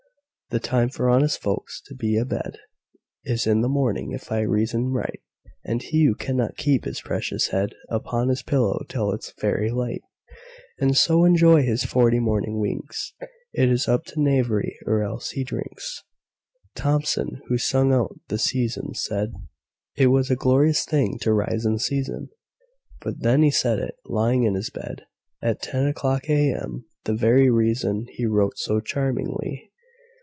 The 0.49 0.59
time 0.59 0.89
for 0.89 1.07
honest 1.07 1.41
folks 1.41 1.81
to 1.85 1.95
be 1.95 2.17
a 2.17 2.25
bedIs 2.25 3.47
in 3.47 3.61
the 3.61 3.69
morning, 3.69 4.11
if 4.11 4.33
I 4.33 4.41
reason 4.41 4.91
right; 4.91 5.21
And 5.63 5.81
he 5.81 6.03
who 6.05 6.13
cannot 6.13 6.57
keep 6.57 6.83
his 6.83 6.99
precious 6.99 7.51
headUpon 7.51 8.27
his 8.27 8.43
pillow 8.43 8.81
till 8.89 9.13
it 9.13 9.23
's 9.23 9.31
fairly 9.31 9.69
light, 9.69 10.01
And 10.77 10.97
so 10.97 11.23
enjoy 11.23 11.63
his 11.63 11.85
forty 11.85 12.19
morning 12.19 12.59
winks, 12.59 13.13
Is 13.53 13.87
up 13.87 14.03
to 14.07 14.19
knavery; 14.19 14.77
or 14.85 15.01
else—he 15.01 15.45
drinks! 15.45 16.03
Thomson, 16.75 17.39
who 17.47 17.57
sung 17.57 17.93
about 17.93 18.19
the 18.27 18.37
"Seasons," 18.37 19.07
saidIt 19.09 19.31
was 20.11 20.29
a 20.29 20.35
glorious 20.35 20.83
thing 20.83 21.17
to 21.19 21.31
rise 21.31 21.65
in 21.65 21.79
season; 21.79 22.27
But 22.99 23.21
then 23.21 23.41
he 23.41 23.51
said 23.51 23.79
it—lying—in 23.79 24.55
his 24.55 24.69
bed, 24.69 25.05
At 25.41 25.61
ten 25.61 25.87
o'clock 25.87 26.29
A.M.,—the 26.29 27.15
very 27.15 27.47
reasonHe 27.47 28.27
wrote 28.27 28.57
so 28.57 28.81
charmingly. 28.81 29.69